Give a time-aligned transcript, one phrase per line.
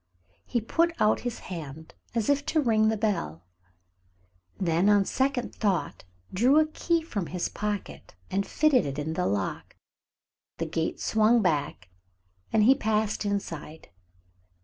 [0.47, 3.45] He put out his hand as if to ring the bell,
[4.59, 9.27] then on second thought drew a key from his pocket and fitted it in the
[9.27, 9.75] lock.
[10.57, 11.89] The gate swung back
[12.51, 13.89] and he passed inside.